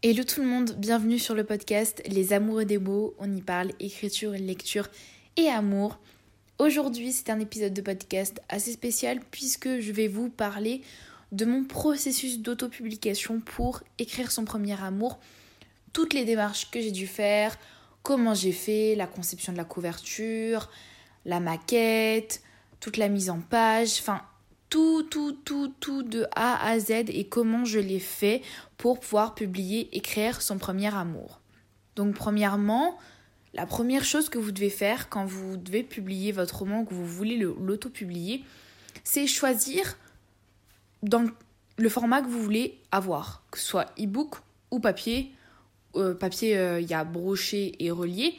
[0.00, 3.16] Hello tout le monde, bienvenue sur le podcast Les Amoureux des mots.
[3.18, 4.86] On y parle écriture, lecture
[5.36, 5.98] et amour.
[6.60, 10.82] Aujourd'hui, c'est un épisode de podcast assez spécial puisque je vais vous parler
[11.32, 15.18] de mon processus d'autopublication pour écrire son premier amour,
[15.92, 17.58] toutes les démarches que j'ai dû faire,
[18.04, 20.70] comment j'ai fait, la conception de la couverture,
[21.24, 22.40] la maquette,
[22.78, 24.22] toute la mise en page, enfin
[24.70, 28.42] tout, tout, tout, tout de A à Z et comment je l'ai fait
[28.76, 31.40] pour pouvoir publier, écrire son premier amour.
[31.96, 32.98] Donc premièrement,
[33.54, 37.06] la première chose que vous devez faire quand vous devez publier votre roman, que vous
[37.06, 38.44] voulez l'auto-publier,
[39.04, 39.96] c'est choisir
[41.02, 41.24] dans
[41.76, 44.36] le format que vous voulez avoir, que ce soit e-book
[44.70, 45.32] ou papier.
[45.96, 48.38] Euh, papier, euh, il y a broché et relié.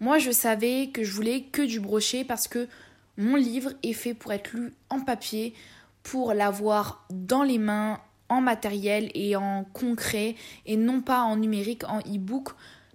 [0.00, 2.68] Moi, je savais que je voulais que du broché parce que
[3.16, 5.54] mon livre est fait pour être lu en papier,
[6.02, 11.84] pour l'avoir dans les mains, en matériel et en concret, et non pas en numérique,
[11.84, 12.48] en e-book,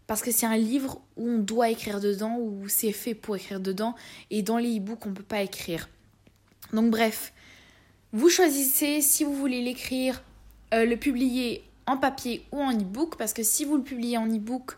[0.07, 3.59] parce que c'est un livre où on doit écrire dedans, où c'est fait pour écrire
[3.59, 3.95] dedans,
[4.31, 5.89] et dans les e-books, on ne peut pas écrire.
[6.73, 7.33] Donc bref,
[8.13, 10.23] vous choisissez si vous voulez l'écrire,
[10.73, 14.27] euh, le publier en papier ou en e-book, parce que si vous le publiez en
[14.27, 14.77] e-book,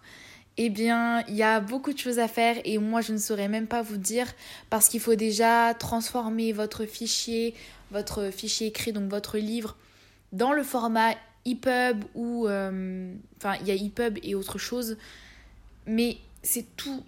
[0.62, 3.48] eh bien, il y a beaucoup de choses à faire et moi, je ne saurais
[3.48, 4.28] même pas vous dire
[4.70, 7.56] parce qu'il faut déjà transformer votre fichier,
[7.92, 9.78] votre fichier écrit, donc votre livre,
[10.34, 12.46] dans le format EPUB ou...
[12.50, 14.98] Euh, enfin, il y a EPUB et autre chose.
[15.86, 17.06] Mais c'est tout,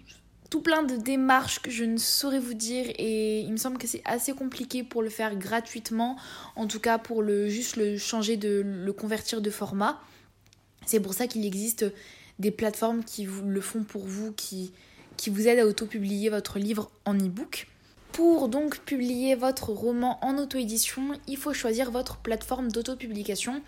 [0.48, 3.86] tout plein de démarches que je ne saurais vous dire et il me semble que
[3.86, 6.16] c'est assez compliqué pour le faire gratuitement.
[6.56, 10.00] En tout cas, pour le juste le changer de le convertir de format.
[10.86, 11.84] C'est pour ça qu'il existe
[12.42, 14.72] des plateformes qui vous le font pour vous, qui,
[15.16, 17.68] qui vous aident à auto-publier votre livre en e-book.
[18.10, 23.62] Pour donc publier votre roman en auto-édition, il faut choisir votre plateforme d'auto-publication.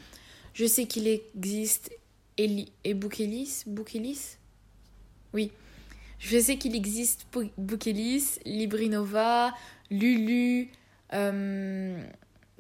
[0.53, 1.91] Je sais qu'il existe
[2.37, 4.37] Eli et Bookelis, Bookelis
[5.33, 5.51] Oui.
[6.19, 9.55] Je sais qu'il existe Bookelis, Librinova,
[9.91, 10.71] Lulu,
[11.13, 12.03] euh,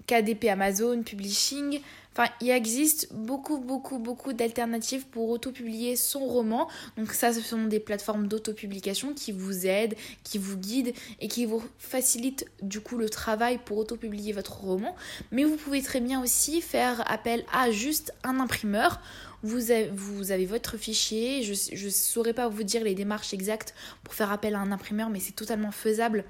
[0.06, 1.80] KDP Amazon, Publishing.
[2.16, 6.68] Enfin, il existe beaucoup, beaucoup, beaucoup d'alternatives pour auto-publier son roman.
[6.96, 11.44] Donc ça, ce sont des plateformes d'auto-publication qui vous aident, qui vous guident et qui
[11.44, 14.94] vous facilitent du coup le travail pour auto-publier votre roman.
[15.32, 19.00] Mais vous pouvez très bien aussi faire appel à juste un imprimeur.
[19.42, 21.42] Vous avez, votre fichier.
[21.42, 23.74] Je ne saurais pas vous dire les démarches exactes
[24.04, 26.24] pour faire appel à un imprimeur, mais c'est totalement faisable.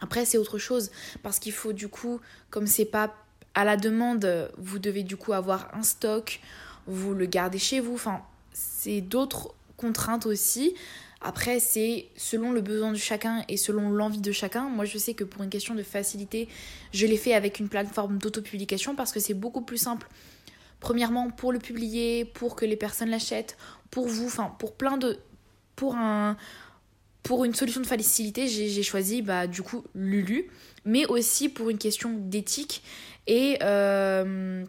[0.00, 0.90] Après, c'est autre chose
[1.22, 2.20] parce qu'il faut du coup,
[2.50, 3.14] comme c'est pas
[3.54, 6.40] à la demande, vous devez du coup avoir un stock,
[6.86, 7.94] vous le gardez chez vous.
[7.94, 10.74] Enfin, c'est d'autres contraintes aussi.
[11.20, 14.68] Après, c'est selon le besoin de chacun et selon l'envie de chacun.
[14.68, 16.48] Moi, je sais que pour une question de facilité,
[16.92, 20.08] je l'ai fait avec une plateforme d'autopublication parce que c'est beaucoup plus simple.
[20.80, 23.56] Premièrement, pour le publier, pour que les personnes l'achètent,
[23.90, 25.18] pour vous, enfin, pour plein de.
[25.76, 26.36] Pour un.
[27.22, 30.48] Pour une solution de facilité, j'ai choisi bah, du coup Lulu,
[30.84, 32.82] mais aussi pour une question d'éthique
[33.26, 34.64] et, euh,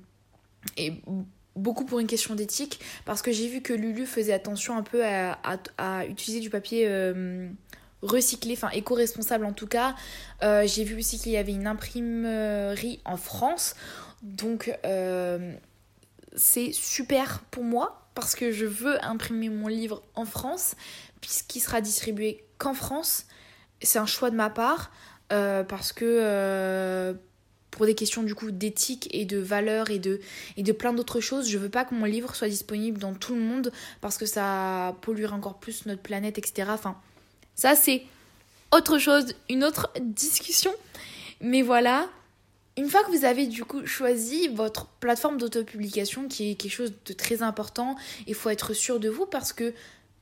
[0.77, 0.93] et
[1.55, 5.05] beaucoup pour une question d'éthique parce que j'ai vu que Lulu faisait attention un peu
[5.05, 5.37] à,
[5.77, 7.49] à, utiliser du papier euh,
[8.01, 9.95] recyclé, enfin éco-responsable en tout cas.
[10.43, 13.75] Euh, j'ai vu aussi qu'il y avait une imprimerie en France.
[14.21, 14.71] Donc
[16.35, 20.75] c'est super pour moi parce que je veux imprimer mon livre en France
[21.21, 23.25] puisqu'il sera distribué qu'en France.
[23.81, 24.91] C'est un choix de ma part
[25.27, 27.17] parce que
[27.73, 30.19] pour des questions du coup d'éthique et de valeur et de,
[30.71, 31.49] plein d'autres choses.
[31.49, 34.95] Je veux pas que mon livre soit disponible dans tout le monde parce que ça
[35.01, 36.69] polluerait encore plus notre planète, etc.
[36.71, 36.95] Enfin,
[37.55, 38.03] ça c'est
[38.71, 40.71] autre chose, une autre discussion.
[41.41, 42.07] Mais voilà,
[42.77, 46.93] une fois que vous avez du coup choisi votre plateforme d'autopublication, qui est quelque chose
[47.05, 47.95] de très important,
[48.27, 49.73] il faut être sûr de vous parce que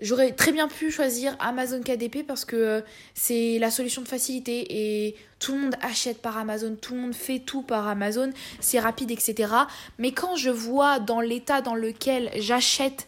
[0.02, 2.82] J'aurais très bien pu choisir Amazon KDP parce que euh,
[3.14, 4.66] c'est la solution de facilité
[5.06, 8.80] et tout le monde achète par Amazon, tout le monde fait tout par Amazon, c'est
[8.80, 9.54] rapide, etc.
[10.00, 13.08] Mais quand je vois dans l'état dans lequel j'achète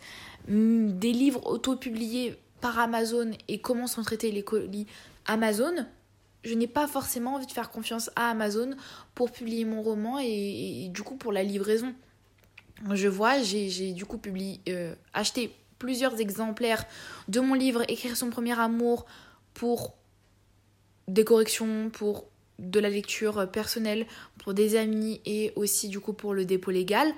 [0.50, 4.86] mm, des livres auto-publiés par Amazon et comment sont traités les colis
[5.26, 5.74] Amazon,
[6.44, 8.70] je n'ai pas forcément envie de faire confiance à Amazon
[9.16, 11.92] pour publier mon roman et, du coup pour la livraison.
[12.92, 16.86] Je vois, j'ai du coup publié, euh, acheté plusieurs exemplaires
[17.28, 19.06] de mon livre Écrire son premier amour
[19.54, 19.96] pour
[21.10, 24.08] des corrections, pour de la lecture personnelle,
[24.38, 27.12] pour des amis et aussi du coup pour le dépôt légal.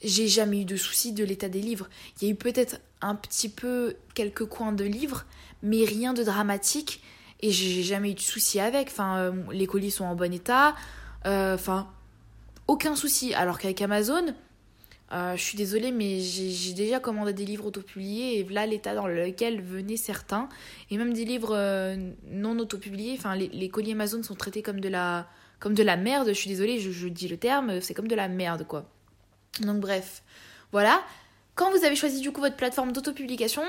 [0.00, 1.88] J'ai jamais eu de soucis de l'état des livres.
[2.20, 5.24] Il y a eu peut-être un petit peu quelques coins de livres,
[5.64, 7.02] mais rien de dramatique
[7.40, 8.90] et j'ai jamais eu de soucis avec.
[8.92, 10.76] Enfin, euh, les colis sont en bon état.
[11.26, 11.88] Euh, enfin,
[12.68, 13.34] aucun souci.
[13.34, 14.34] Alors qu'avec Amazon,
[15.12, 19.06] Euh, je suis désolée, mais j'ai déjà commandé des livres autopubliés et voilà l'état dans
[19.06, 20.48] lequel venaient certains.
[20.90, 21.96] Et même des livres euh,
[22.30, 25.26] non autopubliés, enfin les, les, colis Amazon sont traités comme de la,
[25.60, 26.28] comme de la merde.
[26.28, 28.84] Je suis désolée, je, je dis le terme, c'est comme de la merde quoi.
[29.60, 30.22] Donc bref,
[30.72, 31.02] voilà.
[31.54, 33.62] Quand vous avez choisi du coup votre plateforme d'autopublication,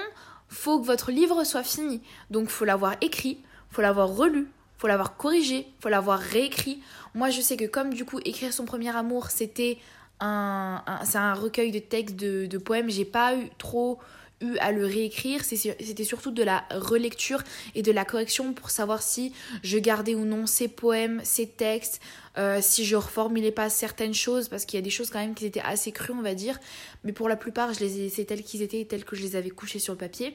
[0.49, 2.01] faut que votre livre soit fini.
[2.29, 3.39] Donc faut l'avoir écrit,
[3.71, 4.47] faut l'avoir relu,
[4.77, 6.81] faut l'avoir corrigé, faut l'avoir réécrit.
[7.15, 9.77] Moi je sais que comme du coup écrire son premier amour c'était
[10.19, 12.89] un, c'est un recueil de textes de, de poèmes.
[12.89, 13.99] J'ai pas eu trop
[14.41, 17.43] eu à le réécrire, c'était surtout de la relecture
[17.75, 19.33] et de la correction pour savoir si
[19.63, 21.99] je gardais ou non ces poèmes, ces textes,
[22.37, 25.35] euh, si je reformulais pas certaines choses, parce qu'il y a des choses quand même
[25.35, 26.57] qui étaient assez crues, on va dire,
[27.03, 29.35] mais pour la plupart, je les ai laissées telles qu'ils étaient, telles que je les
[29.35, 30.33] avais couchées sur le papier.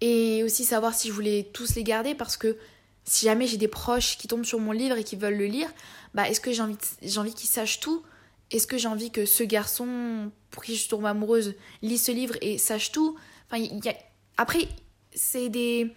[0.00, 2.56] Et aussi savoir si je voulais tous les garder, parce que
[3.04, 5.68] si jamais j'ai des proches qui tombent sur mon livre et qui veulent le lire,
[6.14, 6.78] bah est-ce que j'ai envie,
[7.18, 8.02] envie qu'ils sachent tout?
[8.52, 12.36] Est-ce que j'ai envie que ce garçon pour qui je tombe amoureuse lise ce livre
[12.40, 13.16] et sache tout?
[13.50, 13.64] Enfin.
[14.38, 14.66] Après,
[15.14, 15.92] c'est des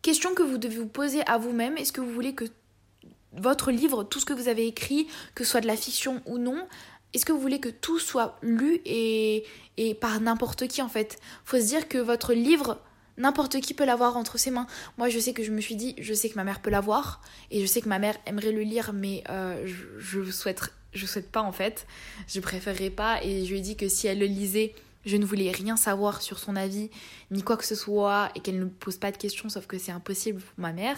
[0.00, 1.76] questions que vous devez vous poser à vous-même.
[1.76, 2.44] Est-ce que vous voulez que
[3.32, 6.38] votre livre, tout ce que vous avez écrit, que ce soit de la fiction ou
[6.38, 6.66] non,
[7.12, 9.44] est-ce que vous voulez que tout soit lu et,
[9.76, 11.18] et par n'importe qui en fait?
[11.44, 12.80] Faut se dire que votre livre,
[13.16, 14.66] n'importe qui peut l'avoir entre ses mains.
[14.96, 17.20] Moi, je sais que je me suis dit, je sais que ma mère peut l'avoir
[17.50, 21.06] et je sais que ma mère aimerait le lire, mais euh, je, je souhaiterais je
[21.06, 21.86] souhaite pas en fait.
[22.26, 24.74] Je préférerais pas et je lui ai dit que si elle le lisait,
[25.04, 26.90] je ne voulais rien savoir sur son avis
[27.30, 29.92] ni quoi que ce soit et qu'elle ne pose pas de questions, sauf que c'est
[29.92, 30.96] impossible pour ma mère.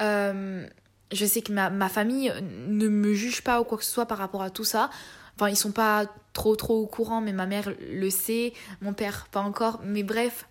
[0.00, 0.66] Euh,
[1.12, 2.32] je sais que ma, ma, famille
[2.68, 4.90] ne me juge pas ou quoi que ce soit par rapport à tout ça.
[5.36, 9.28] Enfin, ils sont pas trop trop au courant, mais ma mère le sait, mon père
[9.30, 9.80] pas encore.
[9.84, 10.46] Mais bref,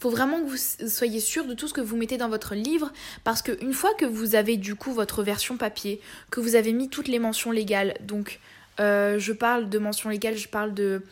[0.00, 2.90] faut vraiment que vous soyez sûr de tout ce que vous mettez dans votre livre
[3.22, 6.00] parce qu'une fois que vous avez du coup votre version papier,
[6.30, 8.40] que vous avez mis toutes les mentions légales, donc
[8.80, 11.02] euh, je parle de mentions légales, je parle de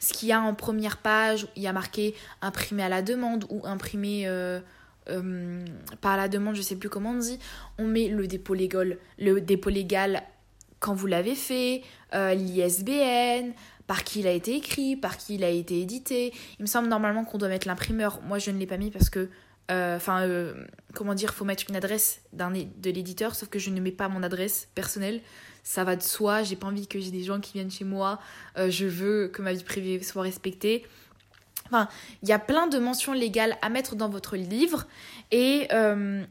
[0.00, 3.44] ce qu'il y a en première page, il y a marqué imprimé à la demande
[3.50, 4.60] ou imprimé euh,
[5.10, 5.62] euh,
[6.00, 7.38] pas à la demande, je sais plus comment on dit,
[7.76, 10.22] on met le dépôt légal, le dépôt légal
[10.80, 11.82] quand vous l'avez fait,
[12.14, 13.52] l'ISBN,
[13.88, 16.32] par qui il a été écrit, par qui il a été édité.
[16.58, 18.20] Il me semble normalement qu'on doit mettre l'imprimeur.
[18.22, 19.30] Moi, je ne l'ai pas mis parce que,
[19.70, 20.52] euh, enfin, euh,
[20.94, 24.22] comment dire, faut mettre une adresse de l'éditeur, sauf que je ne mets pas mon
[24.22, 25.22] adresse personnelle.
[25.64, 26.42] Ça va de soi.
[26.42, 28.20] J'ai pas envie que j'ai des gens qui viennent chez moi.
[28.58, 30.86] Euh, je veux que ma vie privée soit respectée.
[31.64, 31.88] Enfin,
[32.22, 34.86] il y a plein de mentions légales à mettre dans votre livre.
[35.30, 35.68] Et,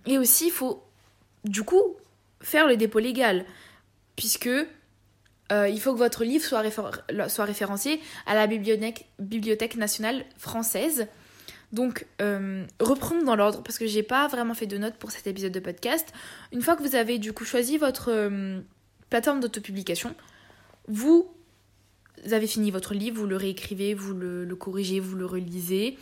[0.06, 0.83] et aussi, il faut,
[1.44, 1.95] du coup,
[2.39, 3.45] faire le dépôt légal.
[4.15, 4.50] Puisque
[5.51, 6.63] euh, il faut que votre livre soit,
[7.29, 11.07] soit, référencié à la Bibliothèque, nationale française.
[11.71, 15.27] Donc, euh, reprenons dans l'ordre parce que j'ai pas vraiment fait de notes pour cet
[15.27, 16.13] épisode de podcast.
[16.51, 18.59] Une fois que vous avez du coup choisi votre euh,
[19.09, 20.15] plateforme d'autopublication,
[20.88, 21.29] vous
[22.31, 25.97] avez fini votre livre, vous le réécrivez, vous le corrigez, vous le relisez.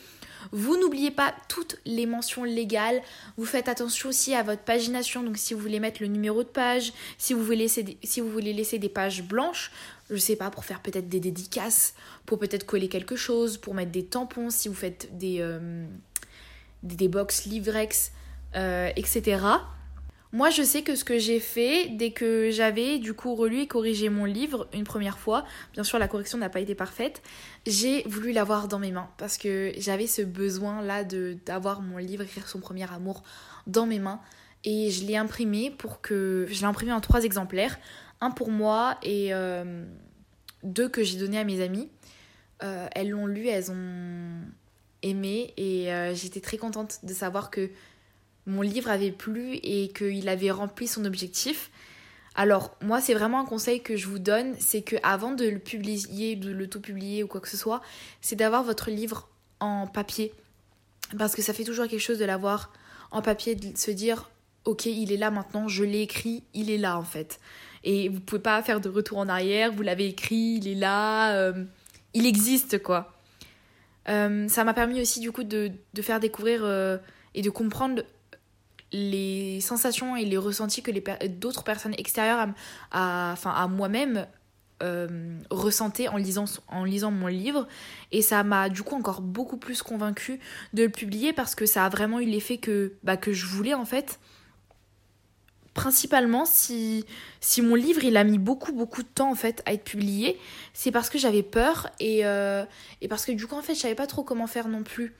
[0.51, 3.01] Vous n'oubliez pas toutes les mentions légales.
[3.38, 5.23] Vous faites attention aussi à votre pagination.
[5.23, 8.21] Donc si vous voulez mettre le numéro de page, si vous voulez laisser des, si
[8.21, 9.71] vous voulez laisser des pages blanches,
[10.09, 11.95] je sais pas, pour faire peut-être des dédicaces,
[12.25, 15.85] pour peut-être coller quelque chose, pour mettre des tampons, si vous faites des, euh,
[16.83, 18.12] des, box livrex,
[18.56, 19.39] euh, etc.
[20.36, 23.68] Moi, je sais que ce que j'ai fait dès que j'avais du coup relu et
[23.68, 27.24] corrigé mon livre une première fois, bien sûr la correction n'a pas été parfaite,
[27.66, 32.00] j'ai voulu l'avoir dans mes mains parce que j'avais ce besoin là de d'avoir mon
[32.00, 33.24] livre écrire son premier amour
[33.65, 34.20] dans mes mains
[34.65, 37.80] et je l'ai imprimé pour que je l'ai imprimé en trois exemplaires,
[38.20, 39.86] un pour moi et euh,
[40.63, 41.89] deux que j'ai donné à mes amies.
[42.62, 44.42] Euh, elles l'ont lu, elles ont
[45.01, 47.70] aimé et euh, j'étais très contente de savoir que
[48.48, 51.72] mon livre avait plu et qu'il avait rempli son objectif.
[52.36, 55.60] Alors moi c'est vraiment un conseil que je vous donne, c'est que avant de le
[55.60, 57.82] publier, de l'auto-publier ou quoi que ce soit,
[58.22, 60.34] c'est d'avoir votre livre en papier.
[61.18, 62.74] Parce que ça fait toujours quelque chose de l'avoir
[63.12, 64.30] en papier, de se dire
[64.66, 67.40] ok il est là maintenant, je l'ai écrit, il est là en fait.
[67.84, 71.36] Et vous pouvez pas faire de retour en arrière, vous l'avez écrit, il est là,
[71.36, 71.64] euh,
[72.14, 73.16] il existe quoi.
[74.10, 75.72] Euh, ça m'a permis aussi du coup de,
[76.02, 76.98] faire découvrir euh,
[77.34, 78.04] et de comprendre
[78.96, 80.92] les sensations et les ressentis que
[81.28, 82.48] d'autres personnes extérieures
[82.92, 84.25] à, enfin, à moi-même
[84.84, 87.68] euh, ressentaient en lisant, en lisant mon livre.
[88.12, 90.40] Et ça m'a du coup encore beaucoup plus convaincue
[90.74, 93.74] de le publier parce que ça a vraiment eu l'effet que, bah, que je voulais
[93.74, 94.20] en fait.
[95.74, 97.04] Principalement, si,
[97.42, 100.40] si mon livre il a mis beaucoup beaucoup de temps en fait à être publié,
[100.74, 102.64] c'est parce que j'avais peur et, euh,
[103.02, 105.14] et parce que du coup en fait je savais pas trop comment faire non plus.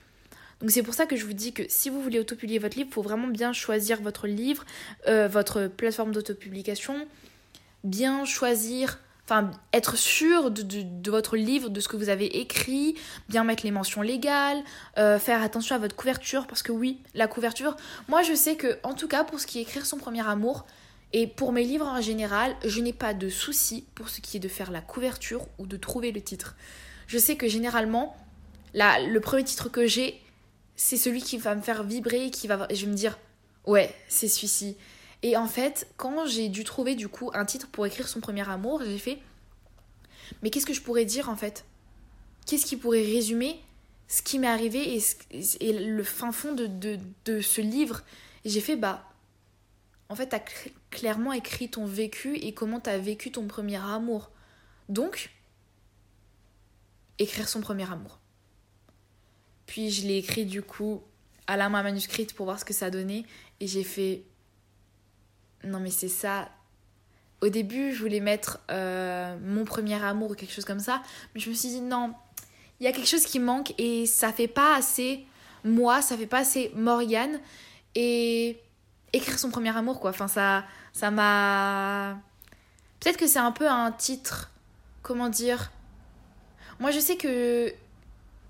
[0.60, 2.88] Donc c'est pour ça que je vous dis que si vous voulez autopublier votre livre,
[2.90, 4.64] il faut vraiment bien choisir votre livre,
[5.06, 7.06] euh, votre plateforme d'autopublication,
[7.84, 12.94] bien choisir enfin être sûr de, votre livre, de ce que vous avez écrit,
[13.28, 14.62] bien mettre les mentions légales,
[14.98, 17.76] euh, faire attention à votre couverture parce que oui, la couverture,
[18.08, 20.64] moi je sais que en tout cas pour ce qui est écrire son premier amour
[21.12, 24.40] et pour mes livres en général, je n'ai pas de souci pour ce qui est
[24.40, 26.54] de faire la couverture ou de trouver le titre.
[27.08, 28.16] Je sais que généralement
[28.74, 30.20] la, le premier titre que j'ai,
[30.76, 33.18] c'est celui qui va me faire vibrer, qui va je vais me dire
[33.66, 34.76] ouais, c'est celui-ci.
[35.22, 38.48] Et en fait, quand j'ai dû trouver du coup un titre pour écrire son premier
[38.48, 39.18] amour, j'ai fait
[40.42, 41.64] mais qu'est-ce que je pourrais dire en fait?
[42.46, 43.60] Qu'est-ce qui pourrait résumer
[44.08, 45.00] ce qui m'est arrivé
[45.60, 48.02] et, le fin fond de, de, ce livre?
[48.44, 49.10] Et j'ai fait bah
[50.08, 50.42] en fait, t'as
[50.90, 54.30] clairement écrit ton vécu et comment t'as vécu ton premier amour.
[54.88, 55.30] Donc,
[57.18, 58.20] écrire son premier amour.
[59.66, 61.02] Puis je l'ai écrit du coup
[61.46, 63.24] à la main manuscrite pour voir ce que ça donnait
[63.60, 64.22] et j'ai fait
[65.64, 66.48] non mais c'est ça.
[67.42, 71.02] Au début, je voulais mettre euh, mon premier amour ou quelque chose comme ça,
[71.34, 72.14] mais je me suis dit non,
[72.80, 75.26] il y a quelque chose qui manque et ça fait pas assez
[75.64, 77.40] moi, ça fait pas assez Morgane
[77.94, 78.60] et
[79.12, 80.10] écrire son premier amour quoi.
[80.10, 82.18] Enfin ça ça m'a
[83.00, 84.50] peut-être que c'est un peu un titre
[85.06, 85.70] comment dire
[86.80, 87.72] Moi, je sais que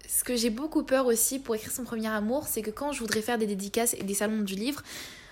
[0.09, 3.01] ce que j'ai beaucoup peur aussi pour écrire son premier amour, c'est que quand je
[3.01, 4.83] voudrais faire des dédicaces et des salons du livre,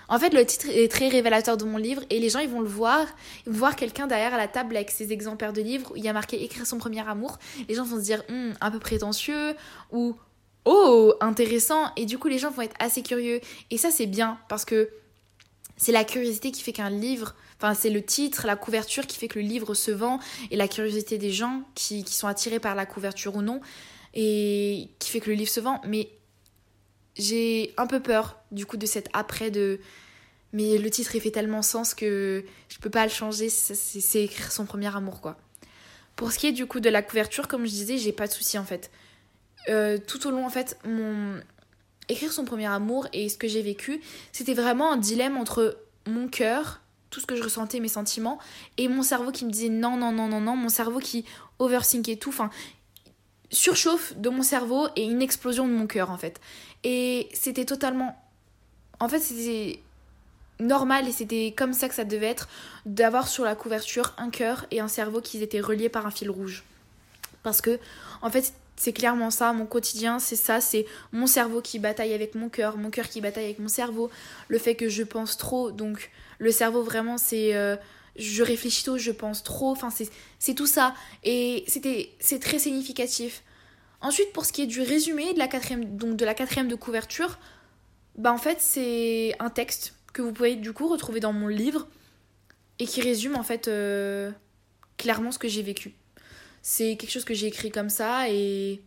[0.07, 2.61] en fait, le titre est très révélateur de mon livre et les gens, ils vont
[2.61, 3.07] le voir.
[3.45, 6.03] Ils vont voir quelqu'un derrière à la table avec ses exemplaires de livres où il
[6.03, 7.39] y a marqué écrire son premier amour.
[7.67, 9.55] Les gens vont se dire, hum, un peu prétentieux
[9.91, 10.15] ou
[10.65, 11.91] oh, intéressant.
[11.95, 13.41] Et du coup, les gens vont être assez curieux.
[13.71, 14.89] Et ça, c'est bien parce que
[15.77, 19.27] c'est la curiosité qui fait qu'un livre, enfin, c'est le titre, la couverture qui fait
[19.27, 20.19] que le livre se vend
[20.51, 23.59] et la curiosité des gens qui sont attirés par la couverture ou non
[24.15, 25.81] et qui fait que le livre se vend.
[25.85, 26.09] Mais
[27.17, 29.79] j'ai un peu peur du coup de cet après de
[30.53, 33.49] mais le titre il fait tellement sens que je peux pas le changer.
[33.49, 35.37] C'est écrire son premier amour quoi.
[36.15, 38.31] Pour ce qui est du coup de la couverture comme je disais j'ai pas de
[38.31, 38.89] souci en fait.
[39.67, 41.39] Euh, tout au long en fait mon
[42.07, 43.99] écrire son premier amour et ce que j'ai vécu
[44.31, 48.37] c'était vraiment un dilemme entre mon cœur tout ce que je ressentais mes sentiments
[48.77, 51.25] et mon cerveau qui me disait non non non non non mon cerveau qui
[51.59, 52.29] overthink et tout.
[52.29, 52.49] Enfin
[53.51, 56.39] surchauffe de mon cerveau et une explosion de mon cœur en fait.
[56.83, 58.21] Et c'était totalement...
[58.99, 59.79] En fait c'était
[60.59, 62.47] normal et c'était comme ça que ça devait être
[62.85, 66.29] d'avoir sur la couverture un cœur et un cerveau qui étaient reliés par un fil
[66.29, 66.63] rouge.
[67.43, 67.79] Parce que
[68.21, 72.35] en fait c'est clairement ça, mon quotidien, c'est ça, c'est mon cerveau qui bataille avec
[72.35, 74.09] mon cœur, mon cœur qui bataille avec mon cerveau,
[74.49, 77.55] le fait que je pense trop, donc le cerveau vraiment c'est...
[77.55, 77.75] Euh,
[78.15, 79.89] je réfléchis trop, je pense trop, enfin
[80.39, 80.95] c'est tout ça.
[81.23, 83.43] Et c'était c'est très significatif.
[84.01, 86.75] Ensuite, pour ce qui est du résumé de la quatrième, donc de la quatrième de
[86.75, 87.39] couverture,
[88.17, 91.87] bah en fait c'est un texte que vous pouvez du coup retrouver dans mon livre
[92.79, 94.31] et qui résume en fait euh,
[94.97, 95.93] clairement ce que j'ai vécu.
[96.61, 98.81] C'est quelque chose que j'ai écrit comme ça et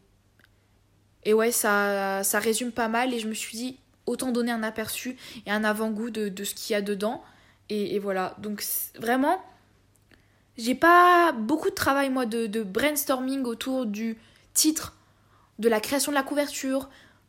[1.25, 4.63] et ouais ça ça résume pas mal et je me suis dit autant donner un
[4.63, 7.23] aperçu et un avant-goût de, de ce qu'il y a dedans
[7.71, 8.65] et, voilà, donc
[8.99, 9.43] vraiment,
[10.57, 14.17] j'ai pas beaucoup de travail moi de, brainstorming autour du
[14.55, 14.97] titre,
[15.59, 16.89] de la création de la couverture,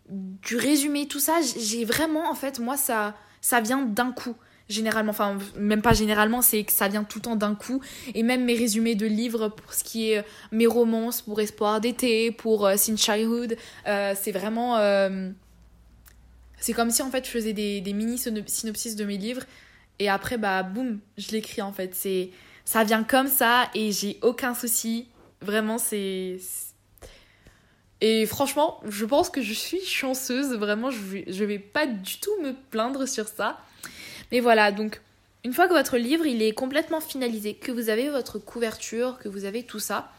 [0.10, 1.40] du résumé, tout ça.
[1.58, 4.36] J'ai vraiment, en fait, moi, ça, ça vient d'un coup.
[4.70, 7.82] Généralement, enfin, même pas généralement, c'est que ça vient tout le temps d'un coup.
[8.14, 11.82] Et même mes résumés de livres pour ce qui est euh, mes romances, pour Espoir
[11.82, 14.78] d'été, pour euh, Since Childhood, euh, c'est vraiment.
[16.60, 19.42] c'est comme si en fait je faisais des mini synopsis de mes livres
[20.00, 21.94] et après, bah, boum, je l'écris en fait.
[21.94, 22.32] C'est,
[22.66, 25.08] ça vient comme ça et j'ai aucun souci.
[25.42, 26.38] Vraiment, c'est.
[28.02, 30.54] Et franchement, je pense que je suis chanceuse.
[30.56, 33.60] Vraiment, je vais, vais pas du tout me plaindre sur ça.
[34.32, 35.02] Mais voilà, donc,
[35.44, 39.28] une fois que votre livre il est complètement finalisé, que vous avez votre couverture, que
[39.28, 40.12] vous avez tout ça,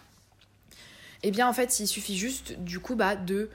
[1.23, 3.51] eh bien, en fait, il suffit juste, du coup, bah, de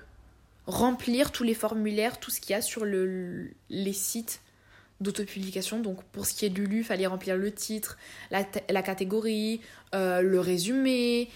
[0.68, 4.42] remplir tous les formulaires, tout ce qu'il y a sur le, les sites
[5.02, 5.80] d'autopublication.
[5.80, 7.98] Donc pour ce qui est du Lulu, il fallait remplir le titre,
[8.32, 9.62] la, catégorie,
[9.94, 11.30] euh, le résumé,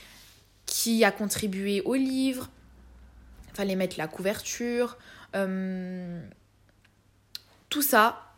[0.65, 2.49] qui a contribué au livre.
[3.49, 4.97] Il fallait mettre la couverture.
[5.35, 6.21] Euh,
[7.69, 8.33] tout ça,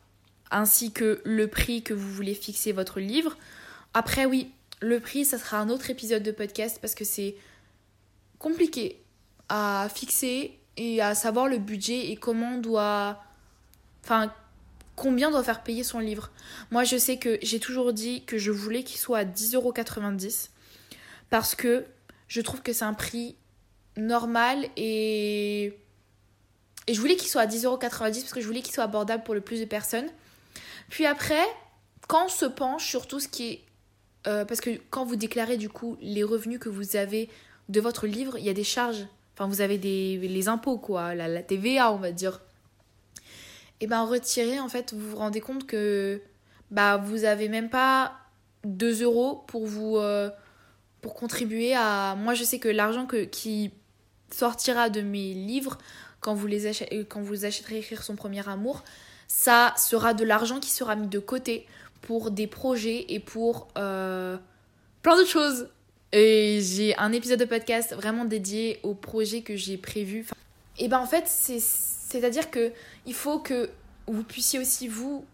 [0.50, 3.38] ainsi que le prix que vous voulez fixer votre livre.
[3.94, 4.52] Après oui,
[4.82, 7.36] le prix, ça sera un autre épisode de podcast parce que c'est
[8.40, 9.02] compliqué
[9.48, 13.24] à fixer et à savoir le budget et comment on doit...
[14.04, 14.34] Enfin,
[15.02, 16.30] combien doit faire payer son livre.
[16.70, 20.50] Moi, je sais que j'ai toujours dit que je voulais qu'il soit à 10,90€
[21.32, 21.86] parce que
[22.28, 23.36] je trouve que c'est un prix
[23.98, 25.76] normal et.
[26.88, 29.42] Je voulais qu'il soit à 10,90€ parce que je voulais qu'il soit abordable pour le
[29.42, 30.08] plus de personnes.
[30.90, 31.46] Puis après,
[32.08, 33.62] quand on se penche sur tout ce qui est
[34.28, 37.28] euh, parce que quand vous déclarez du coup les revenus que vous avez
[37.70, 39.08] de votre livre, il y a des charges.
[39.34, 42.40] Enfin, vous avez des, les impôts, quoi, la TVA, on va dire.
[43.82, 46.22] Et ben, retirer, en fait, vous vous rendez compte que
[46.70, 48.14] bah, vous avez même pas
[48.64, 49.98] 2 euros pour vous.
[49.98, 50.30] Euh,
[51.02, 52.16] pour contribuer à.
[52.18, 53.72] Moi, je sais que l'argent que, qui
[54.32, 55.78] sortira de mes livres,
[56.20, 58.84] quand vous, les achetez, quand vous achèterez Écrire son premier amour,
[59.28, 61.66] ça sera de l'argent qui sera mis de côté
[62.02, 64.38] pour des projets et pour euh,
[65.02, 65.70] plein d'autres choses.
[66.14, 70.28] Et j'ai un épisode de podcast vraiment dédié aux projets que j'ai prévus.
[70.78, 72.72] Et ben en fait, c'est-à-dire que
[73.06, 73.70] il faut que
[74.08, 75.26] vous puissiez aussi vous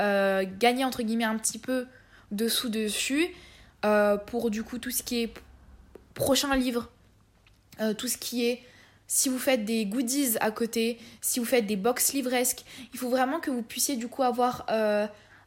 [0.00, 1.86] euh, gagner entre guillemets un petit peu
[2.30, 3.28] dessous dessus
[3.84, 5.34] euh, pour du coup tout ce qui est
[6.14, 6.90] prochain livre,
[7.98, 8.62] tout ce qui est
[9.08, 13.08] si vous faites des goodies à côté, si vous faites des box livresques, il faut
[13.08, 14.64] vraiment que vous puissiez du coup avoir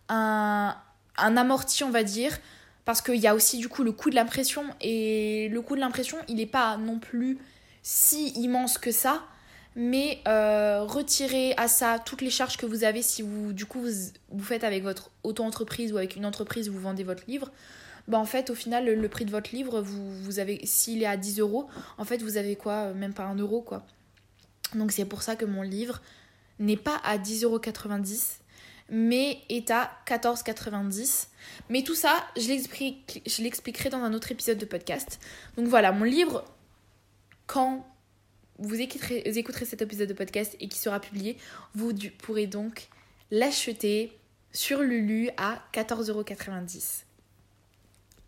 [0.10, 0.76] un,
[1.18, 2.38] amorti, on va dire,
[2.86, 5.82] parce qu'il y a aussi du coup le coût de l'impression, et le coût de
[5.82, 7.38] l'impression, il n'est pas non plus
[7.84, 9.24] si immense que ça,
[9.78, 13.86] mais euh, retirez à ça toutes les charges que vous avez si vous, du coup,
[14.32, 17.52] vous, faites avec votre auto-entreprise ou avec une entreprise, vous vendez votre livre.
[18.08, 21.06] Bah en fait, au final, le, prix de votre livre, vous, vous avez, s'il est
[21.06, 21.68] à 10 euros,
[22.00, 23.86] en fait, vous avez quoi Même pas un euro, quoi.
[24.74, 26.02] Donc c'est pour ça que mon livre
[26.58, 27.62] n'est pas à 10,90 euros
[28.90, 31.28] mais est à 14,90.
[31.70, 35.20] Mais tout ça, je l'expliquerai dans un autre épisode de podcast.
[35.56, 36.46] Donc voilà, mon livre,
[37.46, 37.86] quand
[38.60, 41.38] vous écouterez, cet épisode de podcast et qui sera publié,
[41.76, 42.88] vous pourrez donc
[43.32, 44.12] l'acheter
[44.52, 47.04] sur Lulu à 14,90€.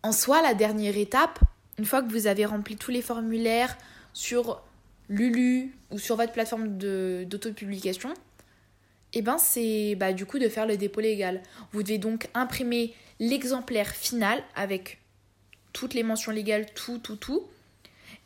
[0.02, 1.38] En soi, la dernière étape,
[1.78, 3.76] une fois que vous avez rempli tous les formulaires
[4.12, 4.62] sur
[5.08, 8.12] Lulu ou sur votre plateforme d'autopublication,
[9.12, 11.42] et eh ben c'est bah, du coup de faire le dépôt légal.
[11.72, 15.00] Vous devez donc imprimer l'exemplaire final avec
[15.72, 17.48] toutes les mentions légales, tout, tout, tout,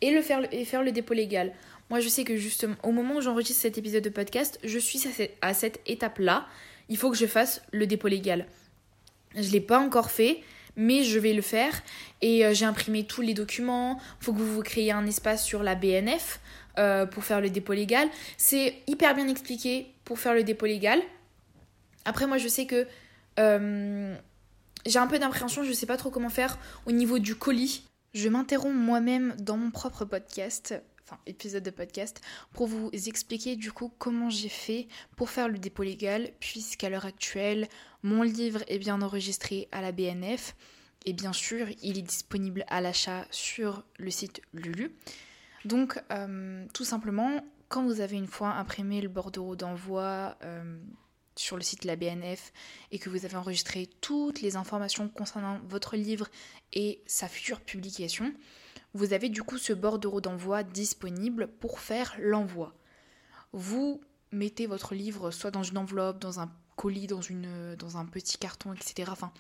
[0.03, 1.53] et faire le dépôt légal.
[1.91, 5.03] Moi, je sais que justement, au moment où j'enregistre cet épisode de podcast, je suis
[5.43, 6.47] à cette, étape-là.
[6.89, 8.47] Il faut que je fasse le dépôt légal.
[9.35, 10.41] Je ne l'ai pas encore fait,
[10.77, 11.83] mais je vais le faire.
[12.21, 14.01] Et euh, j'ai imprimé tous les documents.
[14.21, 16.41] Il faut que vous vous créiez un espace sur la BNF
[16.79, 18.09] euh, pour faire le dépôt légal.
[18.37, 21.01] C'est hyper bien expliqué pour faire le dépôt légal.
[22.05, 22.87] Après, moi, je sais que
[23.39, 24.17] euh,
[24.87, 27.85] j'ai un peu d'appréhension, je sais pas trop comment faire au niveau du colis.
[28.13, 32.21] Je m'interromps moi-même dans mon propre podcast, enfin épisode de podcast,
[32.53, 37.05] pour vous expliquer du coup comment j'ai fait pour faire le dépôt légal, puisqu'à l'heure
[37.05, 37.69] actuelle,
[38.03, 40.57] mon livre est bien enregistré à la BNF.
[41.07, 44.95] Et bien sûr, il est disponible à l'achat sur le site Lulu.
[45.67, 50.79] Donc, euh, tout simplement, quand vous avez une fois imprimé le bordereau d'envoi euh,
[51.37, 52.53] sur le site de la BNF
[52.91, 56.29] et que vous avez enregistré toutes les informations concernant votre livre
[56.73, 58.33] et sa future publication,
[58.95, 62.75] vous avez du coup ce bordereau d'envoi disponible pour faire l'envoi.
[63.53, 68.73] Vous mettez votre livre soit dans une enveloppe, dans un colis, dans, un petit carton,
[68.73, 69.11] etc.
[69.11, 69.33] Enfin,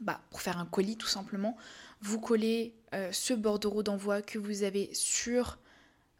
[0.00, 1.56] bah, pour faire un colis tout simplement,
[2.00, 5.58] vous collez euh, ce bordereau d'envoi que vous avez sur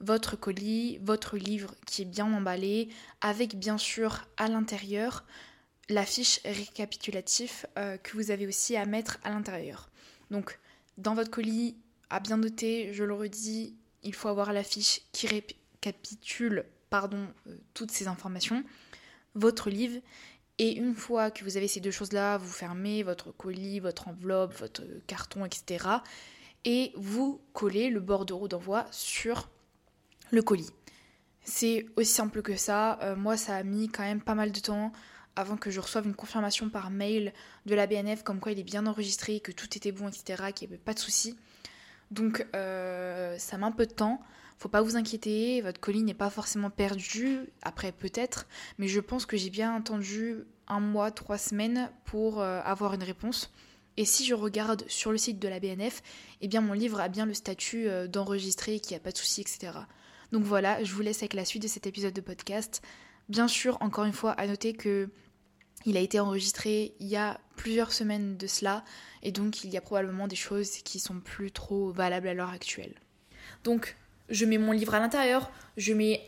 [0.00, 2.88] votre colis, votre livre qui est bien emballé,
[3.20, 5.24] avec bien sûr à l'intérieur
[5.88, 9.90] la fiche récapitulative euh, que vous avez aussi à mettre à l'intérieur.
[10.30, 10.58] Donc
[10.96, 11.76] dans votre colis,
[12.10, 17.56] à bien noter, je le redis, il faut avoir la fiche qui récapitule pardon, euh,
[17.72, 18.64] toutes ces informations,
[19.34, 20.00] votre livre
[20.58, 24.52] et une fois que vous avez ces deux choses-là, vous fermez votre colis, votre enveloppe,
[24.58, 25.86] votre carton, etc.
[26.66, 29.48] Et vous collez le bordereau d'envoi sur
[30.30, 30.68] le colis.
[31.42, 32.98] C'est aussi simple que ça.
[33.00, 34.92] Euh, moi, ça a mis quand même pas mal de temps
[35.34, 37.32] avant que je reçoive une confirmation par mail
[37.64, 40.68] de la BNF comme quoi il est bien enregistré, que tout était bon, etc., qu'il
[40.68, 41.38] n'y avait pas de soucis.
[42.10, 44.20] Donc euh, ça met un peu de temps.
[44.58, 48.46] Faut pas vous inquiéter, votre colis n'est pas forcément perdu, après peut-être,
[48.76, 53.02] mais je pense que j'ai bien attendu un mois, trois semaines pour euh, avoir une
[53.02, 53.50] réponse.
[53.96, 56.02] Et si je regarde sur le site de la BNF,
[56.42, 59.16] eh bien mon livre a bien le statut euh, d'enregistré, qu'il n'y a pas de
[59.16, 59.72] souci, etc.
[60.30, 62.82] Donc voilà, je vous laisse avec la suite de cet épisode de podcast.
[63.30, 65.08] Bien sûr, encore une fois, à noter que
[65.86, 68.84] il a été enregistré il y a plusieurs semaines de cela,
[69.22, 72.50] et donc il y a probablement des choses qui sont plus trop valables à l'heure
[72.50, 72.94] actuelle.
[73.64, 73.96] Donc
[74.28, 76.26] je mets mon livre à l'intérieur, je mets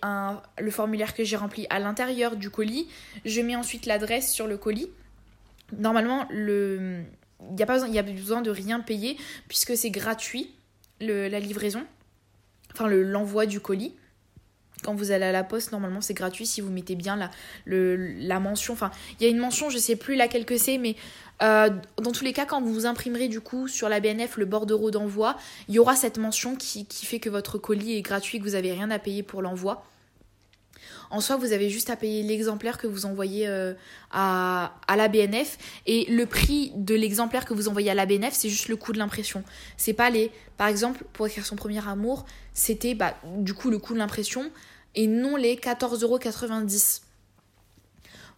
[0.58, 2.88] le formulaire que j'ai rempli à l'intérieur du colis,
[3.24, 4.90] je mets ensuite l'adresse sur le colis.
[5.78, 7.04] Normalement, le,
[7.48, 9.16] il n'y a, pas besoin, de rien payer
[9.48, 10.54] puisque c'est gratuit,
[11.00, 11.84] la livraison,
[12.72, 13.94] enfin l'envoi du colis.
[14.82, 17.30] Quand vous allez à la poste, normalement c'est gratuit si vous mettez bien la,
[17.66, 18.74] la mention.
[18.74, 20.96] Enfin, il y a une mention, je sais plus laquelle que c'est, mais
[21.42, 24.90] euh, dans tous les cas, quand vous imprimerez du coup sur la BNF le bordereau
[24.90, 25.36] d'envoi,
[25.68, 28.50] il y aura cette mention qui, qui, fait que votre colis est gratuit, que vous
[28.50, 29.84] n'avez rien à payer pour l'envoi.
[31.10, 33.74] En soi, vous avez juste à payer l'exemplaire que vous envoyez euh,
[34.12, 35.58] à, à, la BNF.
[35.84, 38.92] Et le prix de l'exemplaire que vous envoyez à la BNF, c'est juste le coût
[38.92, 39.44] de l'impression.
[39.76, 40.30] C'est pas les.
[40.56, 44.50] Par exemple, pour écrire son premier amour, c'était bah, du coup le coût de l'impression
[44.94, 47.02] et non les 14,90€.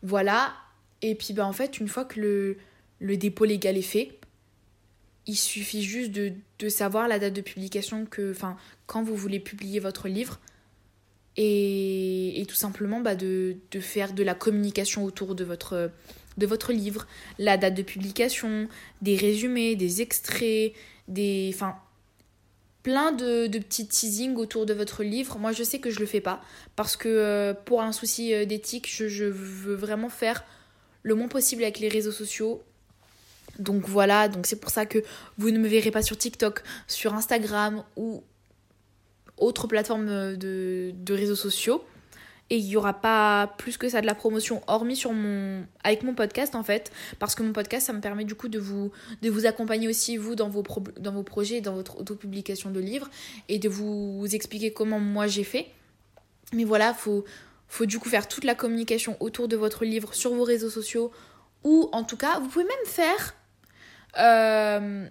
[0.03, 0.55] Voilà.
[1.03, 2.57] Et puis bah, en fait, une fois que le,
[3.01, 4.19] le dépôt légal est fait,
[5.27, 9.41] il suffit juste de, de savoir la date de publication que, enfin, quand vous voulez
[9.41, 10.41] publier votre livre
[11.37, 15.91] et, et tout simplement bah, de, de, faire de la communication autour de votre,
[16.37, 17.07] de votre livre,
[17.39, 18.69] la date de publication,
[19.03, 20.73] des résumés, des extraits,
[21.09, 21.77] des, enfin,
[22.85, 25.39] plein de, de, petits teasings autour de votre livre.
[25.39, 26.41] Moi, je sais que je le fais pas
[26.77, 30.45] parce que euh, pour un souci euh, d'éthique, je, veux vraiment faire
[31.03, 32.63] le moins possible avec les réseaux sociaux.
[33.59, 35.03] Donc voilà, donc c'est pour ça que
[35.39, 38.23] vous ne me verrez pas sur TikTok, sur Instagram ou
[39.39, 41.83] autre plateforme de, de réseaux sociaux
[42.55, 46.05] et il n'y aura pas plus que ça de la promotion hormis sur mon avec
[46.05, 46.93] mon podcast en fait.
[47.19, 50.17] Parce que mon podcast ça me permet du coup de vous de vous accompagner aussi
[50.17, 50.63] vous dans vos
[51.01, 53.11] dans projets dans votre autopublication de livres
[53.49, 55.67] et de vous expliquer comment moi j'ai fait.
[56.53, 57.25] Mais voilà faut
[57.67, 61.11] faut du coup faire toute la communication autour de votre livre sur vos réseaux sociaux
[61.65, 63.35] ou en tout cas vous pouvez même faire
[64.17, 65.09] euh,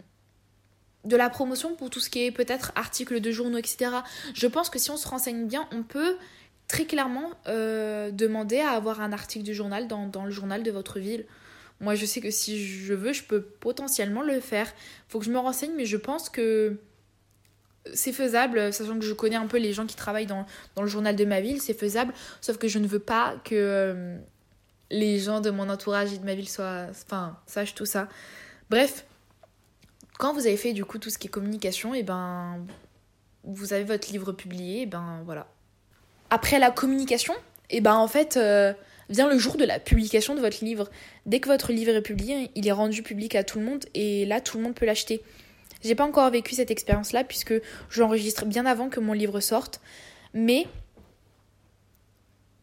[1.04, 3.92] de la promotion pour tout ce qui est peut-être articles de journaux etc
[4.34, 6.16] je pense que si on se renseigne bien on peut
[6.68, 11.00] très clairement euh, demander à avoir un article du journal dans, le journal de votre
[11.00, 11.26] ville.
[11.80, 14.72] Moi, je sais que si je veux, je peux potentiellement le faire.
[15.10, 16.78] Faut que je me renseigne, mais je pense que
[17.94, 20.46] c'est faisable, sachant que je connais un peu les gens qui travaillent dans,
[20.80, 24.18] le journal de ma ville, c'est faisable, sauf que je ne veux pas que euh,
[24.90, 28.08] les gens de mon entourage et de ma ville soient, enfin, sachent tout ça.
[28.70, 29.06] Bref,
[30.18, 32.66] quand vous avez fait du coup tout ce qui est communication, et eh ben
[33.44, 35.48] vous avez votre livre publié, et ben voilà,
[36.34, 37.36] après la communication,
[37.70, 38.74] et eh ben en fait euh,
[39.08, 40.90] vient le jour de la publication de votre livre.
[41.28, 44.26] Dès que votre livre est publié, il est rendu public à tout le monde et
[44.26, 45.22] là tout le monde peut l'acheter.
[45.84, 47.54] J'ai pas encore vécu cette expérience là puisque
[47.92, 49.80] j'enregistre bien avant que mon livre sorte,
[50.34, 50.66] mais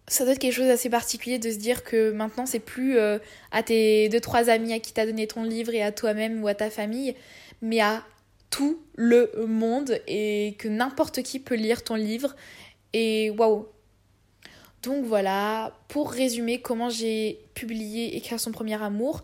[0.09, 3.20] ça doit être quelque chose d'assez particulier de se dire que maintenant c'est plus euh,
[3.52, 6.48] à tes deux trois amis à qui t'as donné ton livre et à toi-même ou
[6.48, 7.14] à ta famille,
[7.62, 8.02] mais à
[8.50, 12.35] tout le monde et que n'importe qui peut lire ton livre
[12.92, 13.66] et waouh.
[14.83, 19.22] Donc voilà, pour résumer comment j'ai publié Écrire son premier amour,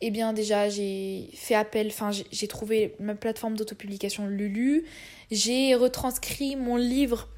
[0.00, 4.84] eh bien déjà j'ai fait appel, enfin j'ai trouvé ma plateforme d'autopublication Lulu,
[5.30, 7.28] j'ai retranscrit mon livre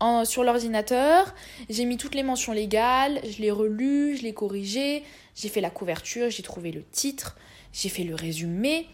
[0.00, 1.34] en, sur l'ordinateur,
[1.68, 5.02] j'ai mis toutes les mentions légales, je l'ai relu, je l'ai corrigé,
[5.34, 7.36] j'ai fait la couverture, j'ai trouvé le titre,
[7.72, 8.86] j'ai fait le résumé,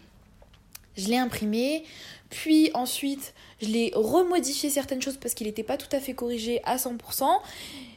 [0.97, 1.83] je l'ai imprimé,
[2.29, 6.61] puis ensuite je l'ai remodifié certaines choses parce qu'il n'était pas tout à fait corrigé
[6.63, 7.25] à 100%.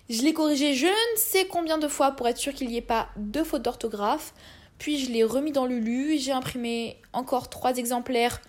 [0.08, 2.82] Je l'ai corrigé je ne sais combien de fois pour être sûr qu'il n'y ait
[2.82, 4.32] pas de faute d'orthographe.
[4.78, 8.40] Puis je l'ai remis dans Lulu, j'ai imprimé encore trois exemplaires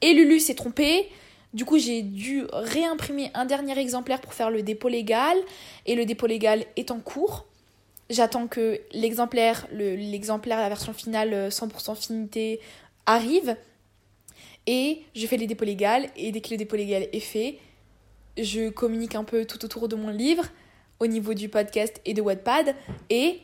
[0.00, 1.08] et Lulu s'est trompé.
[1.54, 5.36] Du coup, j'ai dû réimprimer un dernier exemplaire pour faire le dépôt légal
[5.86, 7.46] et le dépôt légal est en cours.
[8.10, 12.60] J'attends que l'exemplaire, l'exemplaire, la version finale 100% finité
[13.06, 13.56] arrive
[14.66, 16.10] et je fais les dépôts légales.
[16.16, 17.58] Et dès que le dépôt légal est fait,
[18.36, 20.44] je communique un peu tout autour de mon livre
[21.00, 22.74] au niveau du podcast et de Wattpad.
[23.10, 23.40] Et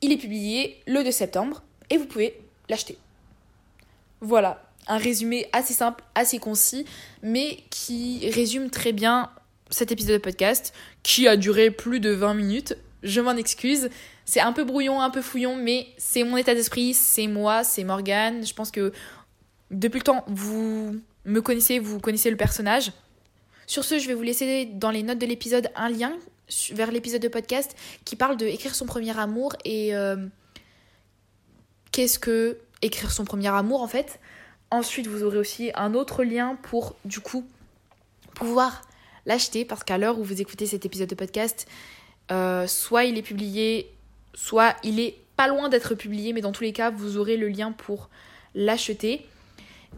[0.00, 2.96] il est publié le 2 septembre et vous pouvez l'acheter.
[4.20, 6.86] Voilà, un résumé assez simple, assez concis,
[7.22, 9.30] mais qui résume très bien
[9.70, 12.76] cet épisode de podcast qui a duré plus de 20 minutes.
[13.02, 13.88] Je m'en excuse.
[14.24, 17.82] C'est un peu brouillon, un peu fouillon, mais c'est mon état d'esprit, c'est moi, c'est
[17.82, 18.46] Morgane.
[18.46, 18.92] Je pense que
[19.72, 22.92] depuis le temps, vous me connaissez, vous connaissez le personnage.
[23.66, 26.12] Sur ce, je vais vous laisser dans les notes de l'épisode un lien
[26.72, 30.16] vers l'épisode de podcast qui parle de écrire son premier amour et euh,
[31.90, 34.20] qu'est-ce que écrire son premier amour en fait.
[34.70, 37.46] Ensuite, vous aurez aussi un autre lien pour du coup
[38.34, 38.82] pouvoir
[39.24, 41.66] l'acheter parce qu'à l'heure où vous écoutez cet épisode de podcast,
[42.30, 43.90] euh, soit il est publié,
[44.34, 47.48] soit il est pas loin d'être publié, mais dans tous les cas, vous aurez le
[47.48, 48.10] lien pour
[48.54, 49.26] l'acheter.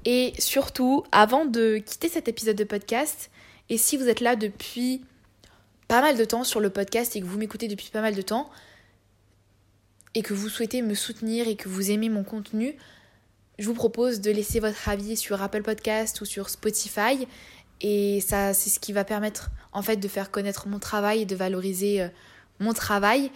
[0.04, 3.30] Et surtout, avant de quitter cet épisode de podcast,
[3.68, 5.02] et si vous êtes là depuis
[5.88, 8.22] pas mal de temps sur le podcast et que vous m'écoutez depuis pas mal de
[8.22, 8.50] temps,
[10.14, 12.76] et que vous souhaitez me soutenir et que vous aimez mon contenu,
[13.58, 17.26] je vous propose de laisser votre avis sur Apple Podcast ou sur Spotify.
[17.80, 21.26] Et ça, c'est ce qui va permettre en fait de faire connaître mon travail et
[21.26, 22.08] de valoriser euh,
[22.60, 23.30] mon travail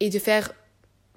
[0.00, 0.52] et de faire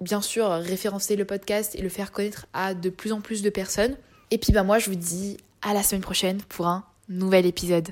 [0.00, 3.50] bien sûr référencer le podcast et le faire connaître à de plus en plus de
[3.50, 3.96] personnes.
[4.30, 7.88] Et puis bah moi je vous dis à la semaine prochaine pour un nouvel épisode.